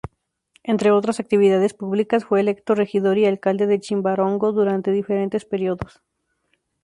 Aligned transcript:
Entre 0.63 0.89
otras 0.89 1.19
actividades 1.19 1.75
públicas, 1.75 2.25
fue 2.25 2.39
electo 2.39 2.73
regidor 2.73 3.19
y 3.19 3.27
alcalde 3.27 3.67
de 3.67 3.79
Chimbarongo, 3.79 4.51
durante 4.51 4.89
diferentes 4.89 5.45
períodos. 5.45 6.01